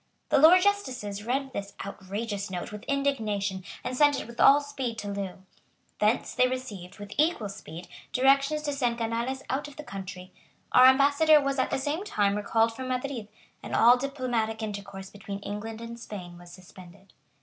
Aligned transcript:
The 0.29 0.39
Lords 0.39 0.63
justices 0.63 1.23
read 1.25 1.53
this 1.53 1.73
outrageous 1.85 2.49
note 2.49 2.71
with 2.71 2.83
indignation, 2.85 3.63
and 3.83 3.95
sent 3.95 4.19
it 4.19 4.25
with 4.25 4.39
all 4.41 4.59
speed 4.59 4.97
to 4.97 5.07
Loo. 5.11 5.43
Thence 5.99 6.33
they 6.33 6.47
received, 6.47 6.97
with 6.97 7.13
equal 7.19 7.49
speed, 7.49 7.87
directions 8.11 8.63
to 8.63 8.73
send 8.73 8.97
Canales 8.97 9.43
out 9.47 9.67
of 9.67 9.75
the 9.75 9.83
country. 9.83 10.33
Our 10.71 10.87
ambassador 10.87 11.39
was 11.39 11.59
at 11.59 11.69
the 11.69 11.77
same 11.77 12.03
time 12.03 12.35
recalled 12.35 12.73
from 12.75 12.87
Madrid; 12.87 13.27
and 13.61 13.75
all 13.75 13.95
diplomatic 13.95 14.63
intercourse 14.63 15.11
between 15.11 15.37
England 15.41 15.81
and 15.81 15.99
Spain 15.99 16.35
was 16.39 16.51
suspended. 16.51 17.13